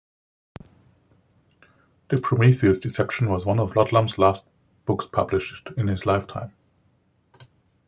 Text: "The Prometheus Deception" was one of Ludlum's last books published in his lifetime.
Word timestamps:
"The 2.09 2.17
Prometheus 2.19 2.79
Deception" 2.79 3.29
was 3.29 3.45
one 3.45 3.59
of 3.59 3.75
Ludlum's 3.75 4.17
last 4.17 4.47
books 4.85 5.05
published 5.05 5.69
in 5.77 5.85
his 5.87 6.07
lifetime. 6.07 6.51